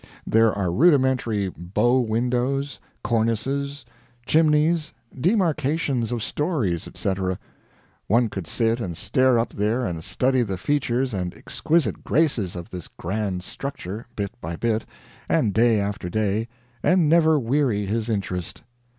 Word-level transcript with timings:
There 0.25 0.51
are 0.51 0.71
rudimentary 0.71 1.49
bow 1.49 1.99
windows, 1.99 2.79
cornices, 3.03 3.85
chimneys, 4.25 4.93
demarcations 5.13 6.11
of 6.11 6.23
stories, 6.23 6.87
etc. 6.87 7.37
One 8.07 8.27
could 8.27 8.47
sit 8.47 8.79
and 8.79 8.97
stare 8.97 9.37
up 9.37 9.53
there 9.53 9.85
and 9.85 10.03
study 10.03 10.41
the 10.41 10.57
features 10.57 11.13
and 11.13 11.35
exquisite 11.35 12.03
graces 12.03 12.55
of 12.55 12.71
this 12.71 12.87
grand 12.87 13.43
structure, 13.43 14.07
bit 14.15 14.31
by 14.41 14.55
bit, 14.55 14.85
and 15.29 15.53
day 15.53 15.79
after 15.79 16.09
day, 16.09 16.47
and 16.81 17.07
never 17.07 17.37
weary 17.37 17.85
his 17.85 18.09
interest. 18.09 18.63